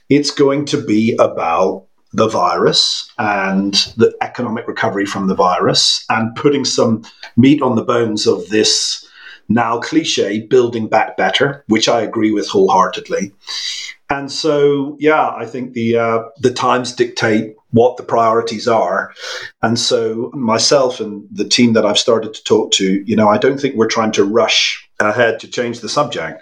[0.10, 6.36] it's going to be about the virus and the economic recovery from the virus and
[6.36, 7.04] putting some
[7.38, 9.06] meat on the bones of this
[9.50, 13.34] now cliche building back better, which I agree with wholeheartedly.
[14.12, 19.14] And so, yeah, I think the uh, the times dictate what the priorities are.
[19.62, 23.38] And so, myself and the team that I've started to talk to, you know, I
[23.38, 26.42] don't think we're trying to rush ahead to change the subject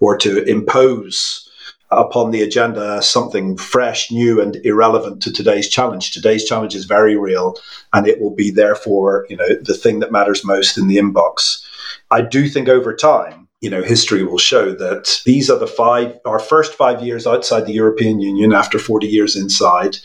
[0.00, 1.44] or to impose
[1.90, 6.12] upon the agenda something fresh, new, and irrelevant to today's challenge.
[6.12, 7.56] Today's challenge is very real,
[7.92, 11.64] and it will be therefore, you know, the thing that matters most in the inbox.
[12.10, 16.18] I do think over time, you know, history will show that these are the five,
[16.24, 19.98] our first five years outside the European Union after 40 years inside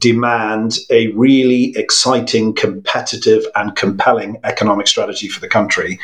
[0.00, 5.98] demand a really exciting, competitive, and compelling economic strategy for the country.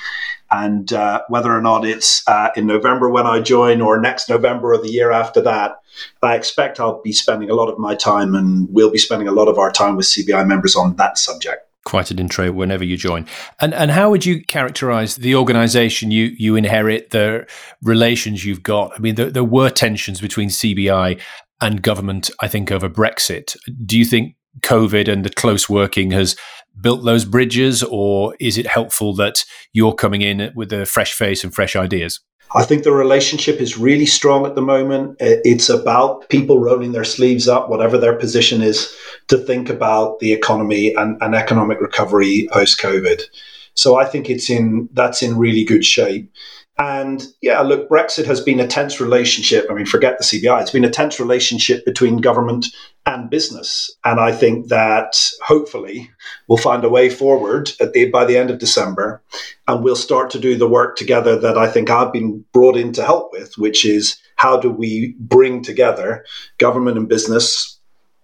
[0.51, 4.75] And uh, whether or not it's uh, in November when I join or next November
[4.75, 5.77] or the year after that,
[6.23, 9.33] I expect I'll be spending a lot of my time and we'll be spending a
[9.33, 12.97] lot of our time with CBI members on that subject quite an intro whenever you
[12.97, 13.27] join.
[13.61, 17.47] And and how would you characterize the organization you you inherit, the
[17.83, 18.93] relations you've got?
[18.95, 21.21] I mean, there, there were tensions between CBI
[21.61, 23.57] and government, I think, over Brexit.
[23.87, 26.37] Do you think COVID and the close working has
[26.81, 31.45] built those bridges, or is it helpful that you're coming in with a fresh face
[31.45, 32.21] and fresh ideas?
[32.55, 35.17] I think the relationship is really strong at the moment.
[35.19, 38.95] It's about people rolling their sleeves up, whatever their position is,
[39.29, 43.23] to think about the economy and, and economic recovery post COVID.
[43.75, 46.31] So I think it's in that's in really good shape.
[46.77, 49.67] And yeah, look, Brexit has been a tense relationship.
[49.71, 52.67] I mean, forget the CBI, it's been a tense relationship between government
[53.07, 53.91] and business.
[54.05, 56.11] And I think that hopefully
[56.49, 59.23] we'll find a way forward the, by the end of December
[59.69, 62.93] and we'll start to do the work together that I think I've been brought in
[62.95, 66.25] to help with, which is how do we bring together
[66.59, 67.74] government and business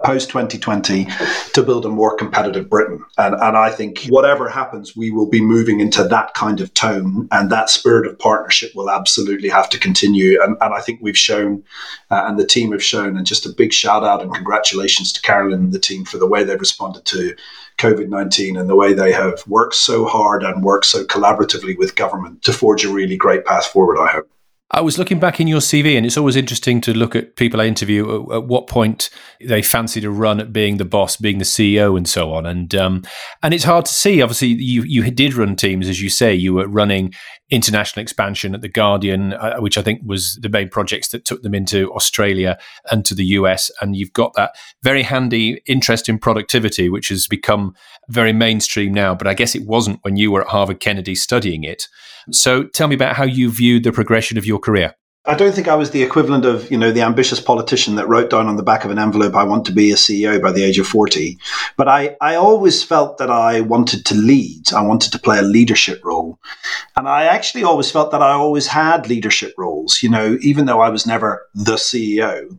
[0.04, 1.06] post 2020
[1.52, 3.04] to build a more competitive Britain.
[3.18, 7.28] And, and I think whatever happens, we will be moving into that kind of tone,
[7.30, 10.42] and that spirit of partnership will absolutely have to continue.
[10.42, 11.62] And, and I think we've shown,
[12.10, 15.22] uh, and the team have shown, and just a big shout out and congratulations to
[15.22, 17.34] Carolyn and the team for the way they've responded to
[17.78, 21.96] COVID 19 and the way they have worked so hard and worked so collaboratively with
[21.96, 24.30] government to forge a really great path forward, I hope.
[24.72, 27.60] I was looking back in your CV, and it's always interesting to look at people
[27.60, 31.44] I interview at, what point they fancy to run at being the boss, being the
[31.44, 32.46] CEO, and so on.
[32.46, 33.02] And um,
[33.42, 34.22] and it's hard to see.
[34.22, 36.32] Obviously, you you did run teams, as you say.
[36.32, 37.12] You were running
[37.50, 41.42] international expansion at the Guardian, uh, which I think was the main projects that took
[41.42, 42.56] them into Australia
[42.92, 43.72] and to the US.
[43.80, 44.54] And you've got that
[44.84, 47.74] very handy interest in productivity, which has become
[48.08, 49.16] very mainstream now.
[49.16, 51.88] But I guess it wasn't when you were at Harvard Kennedy studying it.
[52.32, 54.94] So tell me about how you viewed the progression of your career.
[55.26, 58.30] I don't think I was the equivalent of, you know, the ambitious politician that wrote
[58.30, 60.64] down on the back of an envelope, I want to be a CEO by the
[60.64, 61.38] age of 40.
[61.76, 64.72] But I, I always felt that I wanted to lead.
[64.72, 66.38] I wanted to play a leadership role.
[66.96, 70.80] And I actually always felt that I always had leadership roles, you know, even though
[70.80, 72.56] I was never the CEO.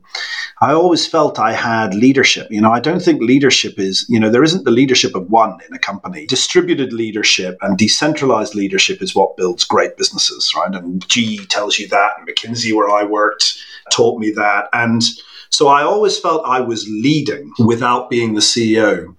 [0.62, 2.48] I always felt I had leadership.
[2.52, 5.58] You know, I don't think leadership is, you know, there isn't the leadership of one
[5.68, 6.28] in a company.
[6.28, 10.76] Distributed leadership and decentralized leadership is what builds great businesses, right?
[10.76, 13.58] And GE tells you that, and McKinsey, where I worked,
[13.92, 14.70] taught me that.
[14.74, 15.02] And
[15.50, 19.16] so I always felt I was leading without being the CEO.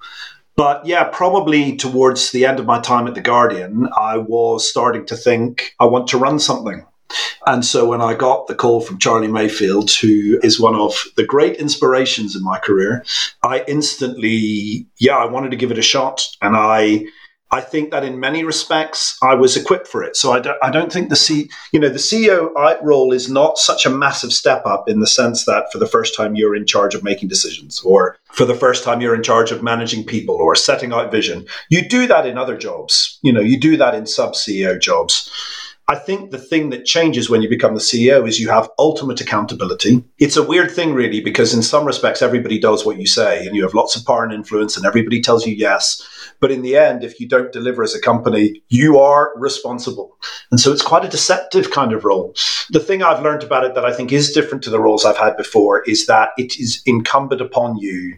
[0.57, 5.07] But yeah, probably towards the end of my time at The Guardian, I was starting
[5.07, 6.85] to think I want to run something.
[7.47, 11.25] And so when I got the call from Charlie Mayfield, who is one of the
[11.25, 13.05] great inspirations in my career,
[13.42, 16.27] I instantly, yeah, I wanted to give it a shot.
[16.40, 17.07] And I,
[17.55, 20.17] I think that in many respects I was equipped for it.
[20.17, 22.51] So I don't, I don't think the C, you know, the CEO
[22.83, 26.17] role is not such a massive step up in the sense that for the first
[26.17, 29.53] time you're in charge of making decisions, or for the first time you're in charge
[29.53, 31.47] of managing people, or setting out vision.
[31.69, 33.19] You do that in other jobs.
[33.23, 35.31] You know, you do that in sub CEO jobs.
[35.88, 39.21] I think the thing that changes when you become the CEO is you have ultimate
[39.21, 40.02] accountability.
[40.19, 43.56] It's a weird thing, really, because in some respects, everybody does what you say and
[43.56, 46.00] you have lots of power and influence and everybody tells you yes.
[46.38, 50.17] But in the end, if you don't deliver as a company, you are responsible.
[50.50, 52.35] And so it's quite a deceptive kind of role.
[52.71, 55.17] The thing I've learned about it that I think is different to the roles I've
[55.17, 58.17] had before is that it is incumbent upon you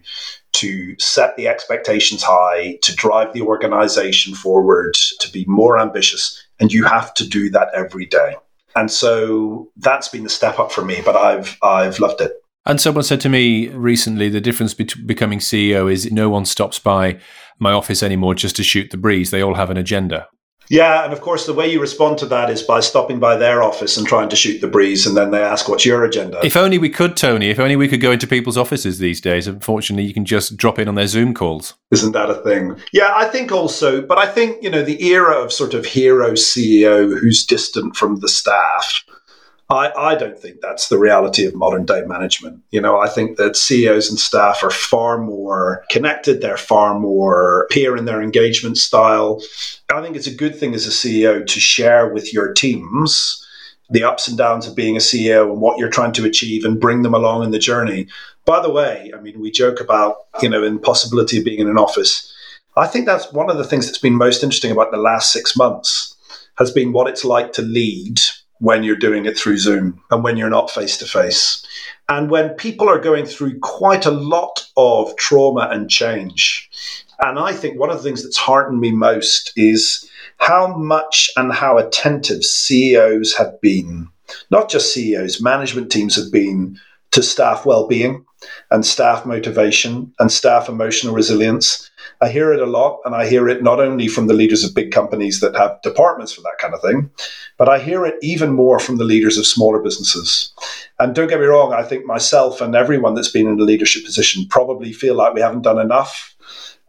[0.54, 6.43] to set the expectations high, to drive the organization forward, to be more ambitious.
[6.60, 8.36] And you have to do that every day.
[8.76, 12.32] And so that's been the step up for me, but I've I've loved it.
[12.66, 16.78] And someone said to me recently the difference between becoming CEO is no one stops
[16.78, 17.20] by
[17.58, 19.30] my office anymore just to shoot the breeze.
[19.30, 20.28] They all have an agenda.
[20.68, 23.62] Yeah, and of course, the way you respond to that is by stopping by their
[23.62, 26.56] office and trying to shoot the breeze, and then they ask, "What's your agenda?" If
[26.56, 27.50] only we could, Tony.
[27.50, 29.46] If only we could go into people's offices these days.
[29.46, 31.74] Unfortunately, you can just drop in on their Zoom calls.
[31.90, 32.76] Isn't that a thing?
[32.92, 36.32] Yeah, I think also, but I think you know the era of sort of hero
[36.32, 39.04] CEO who's distant from the staff
[39.70, 42.62] I, I don't think that's the reality of modern day management.
[42.70, 47.66] You know, I think that CEOs and staff are far more connected, they're far more
[47.70, 49.42] peer in their engagement style.
[49.92, 53.40] I think it's a good thing as a CEO to share with your teams
[53.90, 56.80] the ups and downs of being a CEO and what you're trying to achieve and
[56.80, 58.06] bring them along in the journey.
[58.44, 61.78] By the way, I mean, we joke about, you know, impossibility of being in an
[61.78, 62.30] office.
[62.76, 65.56] I think that's one of the things that's been most interesting about the last six
[65.56, 66.16] months
[66.58, 68.20] has been what it's like to lead
[68.64, 71.64] when you're doing it through Zoom and when you're not face to face.
[72.08, 76.70] And when people are going through quite a lot of trauma and change.
[77.20, 81.52] And I think one of the things that's heartened me most is how much and
[81.52, 84.08] how attentive CEOs have been,
[84.50, 88.24] not just CEOs, management teams have been to staff well-being
[88.70, 91.90] and staff motivation and staff emotional resilience
[92.20, 94.74] I hear it a lot, and I hear it not only from the leaders of
[94.74, 97.10] big companies that have departments for that kind of thing,
[97.58, 100.52] but I hear it even more from the leaders of smaller businesses.
[100.98, 104.04] And don't get me wrong, I think myself and everyone that's been in a leadership
[104.04, 106.36] position probably feel like we haven't done enough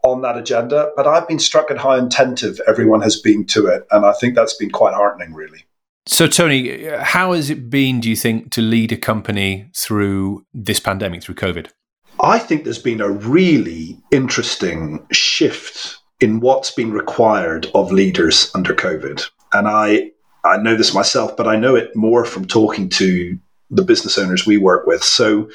[0.03, 3.88] on that agenda, but I've been struck at how attentive everyone has been to it.
[3.91, 5.65] And I think that's been quite heartening, really.
[6.07, 10.80] So, Tony, how has it been, do you think, to lead a company through this
[10.80, 11.69] pandemic, through COVID?
[12.26, 18.73] I think there's been a really interesting shift in what's been required of leaders under
[18.73, 19.23] COVID.
[19.53, 20.09] And I,
[20.43, 23.38] I know this myself, but I know it more from talking to
[23.69, 25.03] the business owners we work with.
[25.03, 25.51] So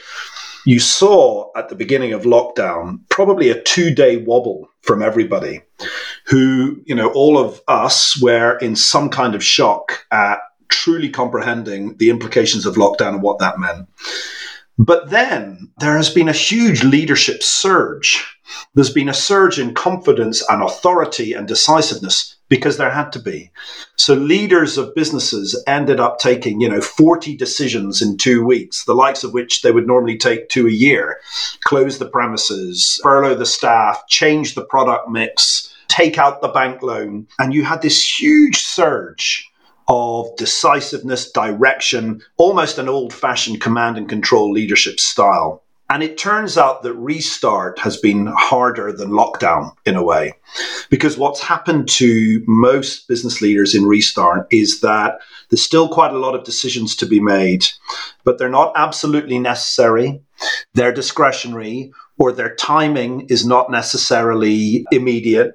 [0.64, 5.62] you saw at the beginning of lockdown probably a two day wobble from everybody
[6.26, 11.96] who, you know, all of us were in some kind of shock at truly comprehending
[11.96, 13.88] the implications of lockdown and what that meant.
[14.82, 18.24] But then there has been a huge leadership surge.
[18.74, 23.50] There's been a surge in confidence and authority and decisiveness because there had to be.
[23.96, 28.94] So leaders of businesses ended up taking, you know, 40 decisions in 2 weeks, the
[28.94, 31.20] likes of which they would normally take two a year.
[31.64, 37.26] Close the premises, furlough the staff, change the product mix, take out the bank loan,
[37.38, 39.49] and you had this huge surge
[39.90, 45.64] of decisiveness, direction, almost an old fashioned command and control leadership style.
[45.90, 50.34] And it turns out that restart has been harder than lockdown in a way.
[50.90, 55.18] Because what's happened to most business leaders in restart is that
[55.48, 57.66] there's still quite a lot of decisions to be made,
[58.22, 60.22] but they're not absolutely necessary.
[60.74, 65.54] They're discretionary or their timing is not necessarily immediate.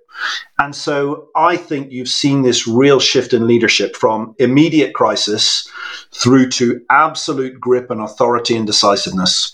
[0.57, 5.69] And so I think you've seen this real shift in leadership from immediate crisis
[6.11, 9.53] through to absolute grip and authority and decisiveness,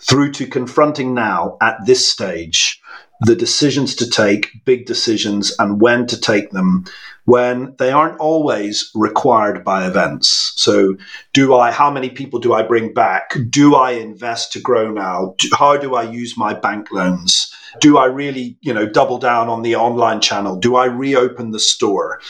[0.00, 2.80] through to confronting now at this stage
[3.20, 6.84] the decisions to take, big decisions, and when to take them
[7.26, 10.52] when they aren't always required by events.
[10.56, 10.96] So,
[11.32, 13.36] do I, how many people do I bring back?
[13.48, 15.34] Do I invest to grow now?
[15.56, 17.54] How do I use my bank loans?
[17.80, 20.56] Do I really, you know, double down on the online channel?
[20.56, 22.20] Do I reopen the store?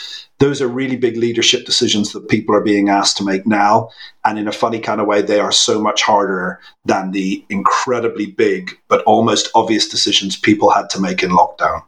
[0.41, 3.91] Those are really big leadership decisions that people are being asked to make now.
[4.25, 8.27] And in a funny kind of way, they are so much harder than the incredibly
[8.27, 11.83] big but almost obvious decisions people had to make in lockdown.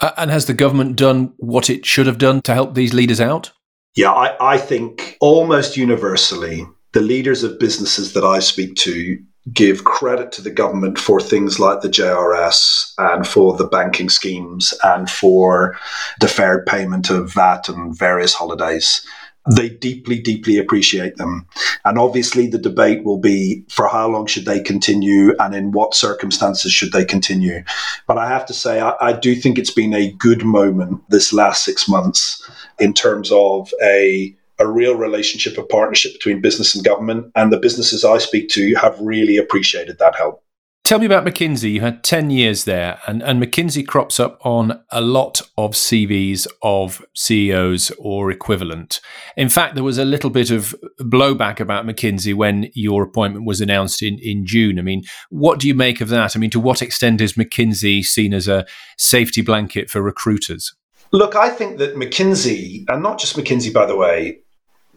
[0.00, 3.20] Uh, and has the government done what it should have done to help these leaders
[3.20, 3.52] out?
[3.94, 9.18] Yeah, I, I think almost universally, the leaders of businesses that I speak to
[9.52, 14.72] give credit to the government for things like the JRS and for the banking schemes
[14.82, 15.78] and for
[16.18, 19.06] deferred payment of VAT and various holidays
[19.52, 21.46] they deeply, deeply appreciate them.
[21.84, 25.94] And obviously, the debate will be for how long should they continue and in what
[25.94, 27.62] circumstances should they continue.
[28.06, 31.32] But I have to say, I, I do think it's been a good moment this
[31.32, 32.42] last six months
[32.78, 37.30] in terms of a a real relationship of partnership between business and government.
[37.34, 40.44] And the businesses I speak to have really appreciated that help.
[40.84, 41.72] Tell me about McKinsey.
[41.72, 46.46] You had 10 years there, and, and McKinsey crops up on a lot of CVs
[46.62, 49.00] of CEOs or equivalent.
[49.34, 53.62] In fact, there was a little bit of blowback about McKinsey when your appointment was
[53.62, 54.78] announced in, in June.
[54.78, 56.36] I mean, what do you make of that?
[56.36, 58.66] I mean, to what extent is McKinsey seen as a
[58.98, 60.76] safety blanket for recruiters?
[61.12, 64.40] Look, I think that McKinsey, and not just McKinsey, by the way,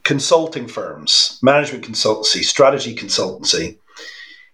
[0.07, 3.77] consulting firms, management consultancy, strategy consultancy,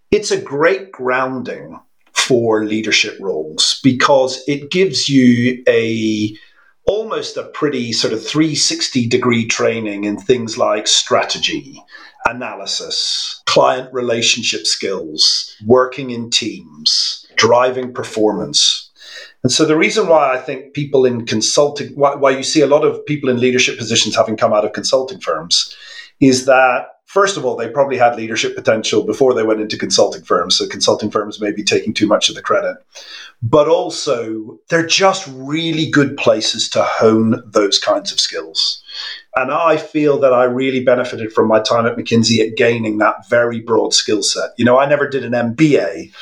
[0.10, 1.80] it's a great grounding
[2.12, 6.36] for leadership roles because it gives you a
[6.88, 11.80] almost a pretty sort of 360 degree training in things like strategy,
[12.26, 18.90] analysis, client relationship skills, working in teams, driving performance.
[19.44, 22.68] And so the reason why I think people in consulting, why, why you see a
[22.68, 25.76] lot of people in leadership positions having come out of consulting firms,
[26.20, 30.24] is that first of all, they probably had leadership potential before they went into consulting
[30.24, 30.58] firms.
[30.58, 32.78] So consulting firms may be taking too much of the credit.
[33.42, 38.83] But also, they're just really good places to hone those kinds of skills.
[39.36, 43.28] And I feel that I really benefited from my time at McKinsey at gaining that
[43.28, 44.52] very broad skill set.
[44.58, 46.14] You know, I never did an MBA.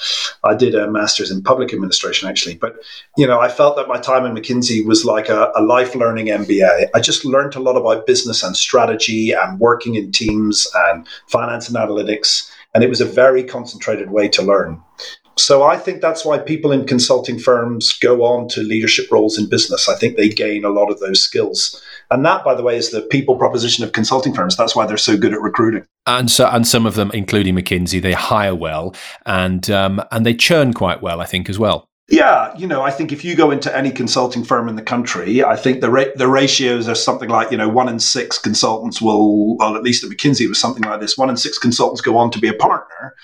[0.43, 2.55] I did a master's in public administration, actually.
[2.55, 2.77] But,
[3.17, 6.27] you know, I felt that my time in McKinsey was like a, a life learning
[6.27, 6.89] MBA.
[6.95, 11.67] I just learned a lot about business and strategy and working in teams and finance
[11.67, 12.49] and analytics.
[12.73, 14.81] And it was a very concentrated way to learn.
[15.37, 19.49] So I think that's why people in consulting firms go on to leadership roles in
[19.49, 19.87] business.
[19.87, 21.81] I think they gain a lot of those skills.
[22.09, 24.57] And that, by the way, is the people proposition of consulting firms.
[24.57, 25.85] That's why they're so good at recruiting.
[26.05, 28.93] And so, and some of them, including McKinsey, they hire well
[29.25, 31.87] and um, and they churn quite well, I think, as well.
[32.11, 35.45] Yeah, you know, I think if you go into any consulting firm in the country,
[35.45, 39.01] I think the ra- the ratios are something like you know one in six consultants
[39.01, 41.17] will, well, at least at McKinsey it was something like this.
[41.17, 43.15] One in six consultants go on to be a partner,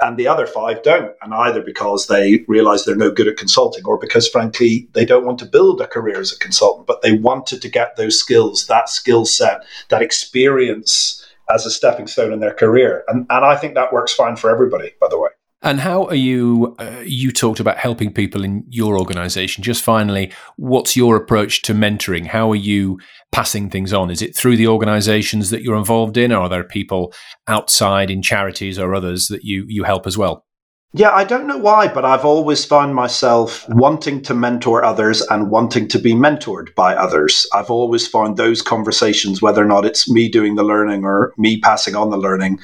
[0.00, 3.84] and the other five don't, and either because they realise they're no good at consulting,
[3.84, 7.12] or because frankly they don't want to build a career as a consultant, but they
[7.12, 12.40] wanted to get those skills, that skill set, that experience as a stepping stone in
[12.40, 15.30] their career, and and I think that works fine for everybody, by the way.
[15.64, 16.76] And how are you?
[16.78, 19.64] Uh, you talked about helping people in your organization.
[19.64, 22.26] Just finally, what's your approach to mentoring?
[22.26, 23.00] How are you
[23.32, 24.10] passing things on?
[24.10, 27.14] Is it through the organizations that you're involved in, or are there people
[27.48, 30.44] outside in charities or others that you, you help as well?
[30.92, 35.50] Yeah, I don't know why, but I've always found myself wanting to mentor others and
[35.50, 37.46] wanting to be mentored by others.
[37.54, 41.58] I've always found those conversations, whether or not it's me doing the learning or me
[41.58, 42.60] passing on the learning,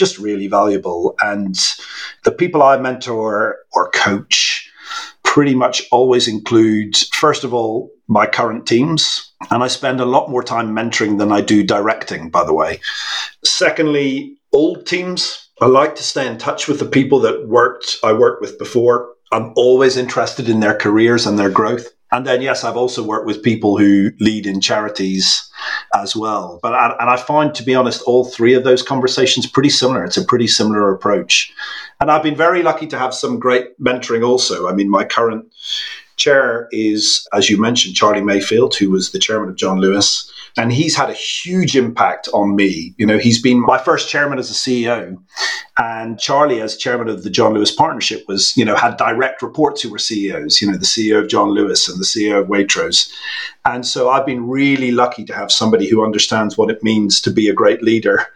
[0.00, 1.14] just really valuable.
[1.20, 1.54] And
[2.24, 4.68] the people I mentor or coach
[5.22, 9.32] pretty much always include, first of all, my current teams.
[9.50, 12.80] And I spend a lot more time mentoring than I do directing, by the way.
[13.44, 15.48] Secondly, old teams.
[15.60, 19.14] I like to stay in touch with the people that worked I worked with before.
[19.30, 21.86] I'm always interested in their careers and their growth.
[22.12, 25.48] And then, yes, I've also worked with people who lead in charities
[25.94, 26.58] as well.
[26.62, 30.04] But and I find, to be honest, all three of those conversations pretty similar.
[30.04, 31.52] It's a pretty similar approach,
[32.00, 34.26] and I've been very lucky to have some great mentoring.
[34.26, 35.52] Also, I mean, my current
[36.20, 40.30] chair is, as you mentioned, Charlie Mayfield, who was the chairman of John Lewis.
[40.56, 42.94] And he's had a huge impact on me.
[42.98, 45.16] You know, he's been my first chairman as a CEO.
[45.78, 49.80] And Charlie, as chairman of the John Lewis Partnership, was, you know, had direct reports
[49.80, 53.10] who were CEOs, you know, the CEO of John Lewis and the CEO of Waitrose.
[53.64, 57.30] And so I've been really lucky to have somebody who understands what it means to
[57.30, 58.26] be a great leader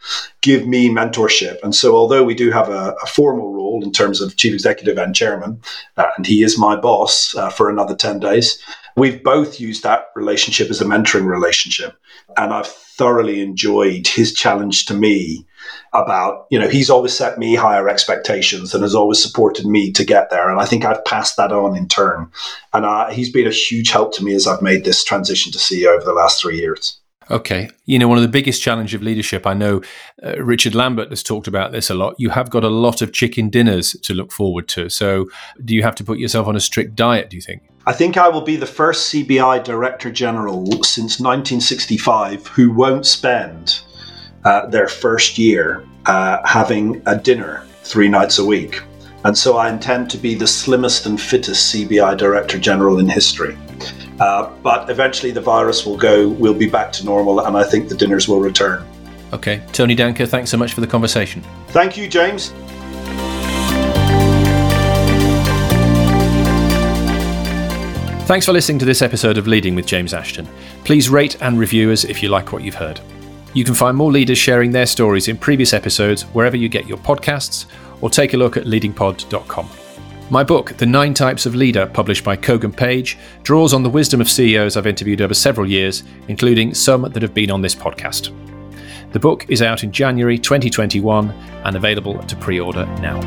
[0.45, 1.57] give me mentorship.
[1.62, 4.99] And so, although we do have a, a formal role in terms of chief executive
[4.99, 5.61] and chairman,
[5.97, 8.58] uh, and he is my boss uh, for another 10 days,
[8.96, 11.96] we've both used that relationship as a mentoring relationship.
[12.36, 15.46] And I've thoroughly enjoyed his challenge to me
[15.92, 20.04] about, you know, he's always set me higher expectations and has always supported me to
[20.04, 20.50] get there.
[20.50, 22.30] And I think I've passed that on in turn.
[22.72, 25.58] And uh, he's been a huge help to me as I've made this transition to
[25.58, 27.00] CEO over the last three years.
[27.30, 27.68] Okay.
[27.86, 29.80] You know, one of the biggest challenges of leadership, I know
[30.22, 32.14] uh, Richard Lambert has talked about this a lot.
[32.18, 34.88] You have got a lot of chicken dinners to look forward to.
[34.88, 35.26] So,
[35.64, 37.62] do you have to put yourself on a strict diet, do you think?
[37.86, 43.80] I think I will be the first CBI Director General since 1965 who won't spend
[44.44, 48.82] uh, their first year uh, having a dinner three nights a week.
[49.24, 53.56] And so I intend to be the slimmest and fittest CBI Director General in history.
[54.20, 57.88] Uh, but eventually the virus will go, we'll be back to normal, and I think
[57.88, 58.86] the dinners will return.
[59.32, 59.62] Okay.
[59.72, 61.42] Tony Danker, thanks so much for the conversation.
[61.68, 62.52] Thank you, James.
[68.26, 70.48] Thanks for listening to this episode of Leading with James Ashton.
[70.84, 73.00] Please rate and review us if you like what you've heard.
[73.52, 76.98] You can find more leaders sharing their stories in previous episodes wherever you get your
[76.98, 77.66] podcasts,
[78.00, 79.68] or take a look at leadingpod.com.
[80.30, 84.22] My book, The Nine Types of Leader, published by Kogan Page, draws on the wisdom
[84.22, 88.32] of CEOs I've interviewed over several years, including some that have been on this podcast.
[89.12, 93.20] The book is out in January 2021 and available to pre order now.